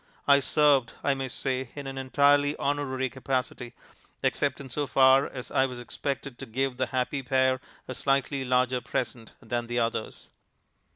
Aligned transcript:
I 0.27 0.39
served, 0.39 0.93
I 1.03 1.13
may 1.13 1.27
say, 1.27 1.69
in 1.75 1.85
an 1.85 1.95
entirely 1.99 2.57
honorary 2.57 3.07
capacity, 3.07 3.75
except 4.23 4.59
in 4.59 4.67
so 4.67 4.87
far 4.87 5.27
as 5.27 5.51
I 5.51 5.67
was 5.67 5.77
expected 5.79 6.39
to 6.39 6.47
give 6.47 6.77
the 6.77 6.87
happy 6.87 7.21
pair 7.21 7.61
a 7.87 7.93
slightly 7.93 8.43
larger 8.43 8.81
present 8.81 9.33
than 9.43 9.67
the 9.67 9.77
others. 9.77 10.29